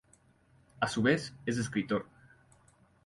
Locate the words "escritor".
1.59-2.07